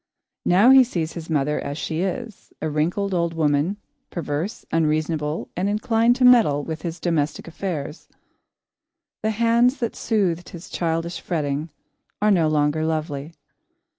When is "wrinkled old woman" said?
2.71-3.77